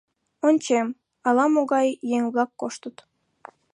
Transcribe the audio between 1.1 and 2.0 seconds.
ала-могай